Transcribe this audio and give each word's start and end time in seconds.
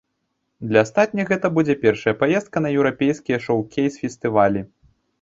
Для 0.71 0.81
астатніх 0.85 1.25
гэта 1.33 1.51
будзе 1.59 1.77
першая 1.85 2.15
паездка 2.23 2.65
на 2.67 2.75
еўрапейскія 2.77 3.37
шоўкейс-фестывалі. 3.47 4.69